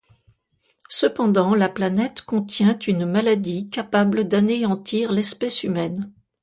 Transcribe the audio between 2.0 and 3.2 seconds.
contient une